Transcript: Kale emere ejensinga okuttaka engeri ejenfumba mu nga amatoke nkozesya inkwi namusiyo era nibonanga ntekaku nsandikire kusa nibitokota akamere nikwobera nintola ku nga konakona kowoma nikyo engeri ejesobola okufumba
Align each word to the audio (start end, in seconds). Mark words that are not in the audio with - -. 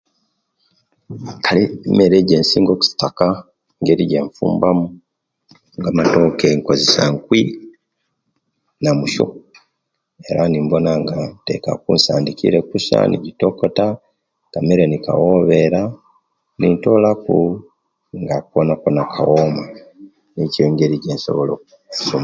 Kale 1.43 1.63
emere 1.89 2.15
ejensinga 2.21 2.71
okuttaka 2.73 3.27
engeri 3.77 4.03
ejenfumba 4.05 4.67
mu 4.79 4.85
nga 5.77 5.89
amatoke 5.91 6.47
nkozesya 6.57 7.03
inkwi 7.11 7.41
namusiyo 8.81 9.25
era 10.29 10.41
nibonanga 10.49 11.17
ntekaku 11.41 11.87
nsandikire 11.97 12.59
kusa 12.69 12.97
nibitokota 13.09 13.85
akamere 14.45 14.83
nikwobera 14.87 15.81
nintola 16.59 17.09
ku 17.23 17.37
nga 18.21 18.37
konakona 18.51 19.01
kowoma 19.13 19.63
nikyo 20.35 20.61
engeri 20.67 20.95
ejesobola 20.97 21.51
okufumba 21.53 22.17